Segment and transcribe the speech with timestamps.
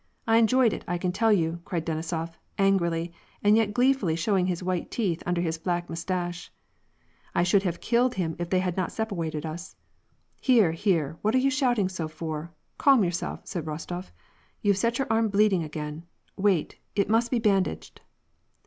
[0.25, 3.13] I enjoyed it, I can tell you," cried Denisof, angrily
[3.43, 6.51] and yet gleefully showing his white teeth under his black mustache."
[7.35, 9.75] I should have killed him, if they had not sepawated us."
[10.39, 12.51] "Here, here, what are you shouting so for?
[12.79, 14.09] Calm your self," said Rostof.
[14.63, 16.07] "You've set your arm bleeding again.
[16.35, 18.01] Wait, it must be bandaged."